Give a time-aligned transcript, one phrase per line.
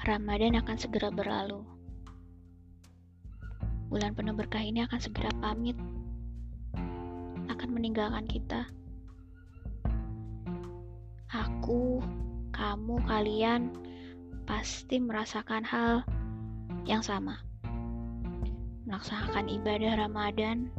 [0.00, 1.60] Ramadan akan segera berlalu.
[3.92, 5.76] Bulan penuh berkah ini akan segera pamit,
[7.52, 8.64] akan meninggalkan kita.
[11.28, 12.00] Aku,
[12.48, 13.76] kamu, kalian
[14.48, 16.00] pasti merasakan hal
[16.88, 17.36] yang sama.
[18.88, 20.72] Melaksanakan ibadah Ramadan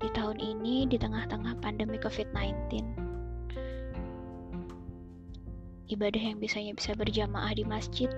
[0.00, 3.08] di tahun ini di tengah-tengah pandemi COVID-19
[5.88, 8.08] ibadah yang biasanya bisa berjamaah di masjid,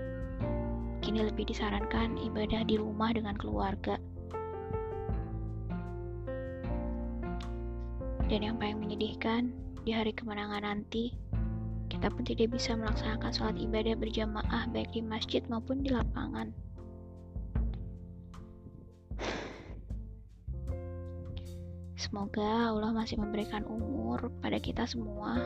[1.11, 3.99] kini lebih disarankan ibadah di rumah dengan keluarga.
[8.31, 9.51] Dan yang paling menyedihkan,
[9.83, 11.11] di hari kemenangan nanti,
[11.91, 16.55] kita pun tidak bisa melaksanakan sholat ibadah berjamaah baik di masjid maupun di lapangan.
[21.99, 25.43] Semoga Allah masih memberikan umur pada kita semua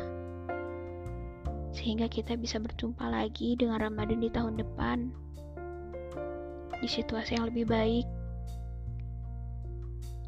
[1.72, 5.24] sehingga kita bisa berjumpa lagi dengan Ramadan di tahun depan
[6.80, 8.06] di situasi yang lebih baik.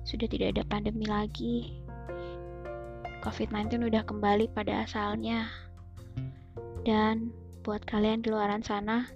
[0.07, 1.83] Sudah tidak ada pandemi lagi.
[3.27, 5.51] COVID-19 udah kembali pada asalnya.
[6.87, 7.35] Dan
[7.67, 9.11] buat kalian di luaran sana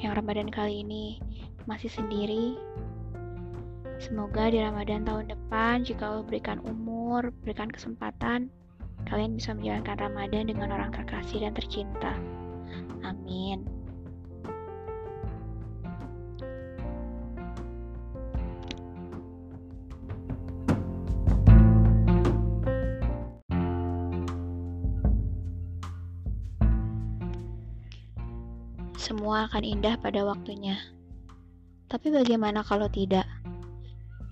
[0.00, 1.20] yang Ramadan kali ini
[1.68, 2.56] masih sendiri,
[3.96, 8.52] semoga di Ramadan tahun depan jika Allah berikan umur, berikan kesempatan,
[9.08, 12.12] kalian bisa menjalankan Ramadan dengan orang terkasih dan tercinta.
[29.04, 30.80] Semua akan indah pada waktunya.
[31.92, 33.28] Tapi bagaimana kalau tidak?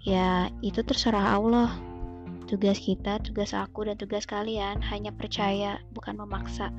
[0.01, 1.77] Ya, itu terserah Allah.
[2.49, 6.73] Tugas kita, tugas aku, dan tugas kalian hanya percaya, bukan memaksa.